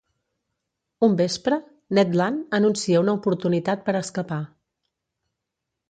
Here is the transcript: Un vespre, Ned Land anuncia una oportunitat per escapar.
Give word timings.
Un 1.07 1.17
vespre, 1.19 1.59
Ned 1.99 2.17
Land 2.23 2.41
anuncia 2.61 3.05
una 3.05 3.17
oportunitat 3.21 3.87
per 3.91 3.99
escapar. 4.05 4.45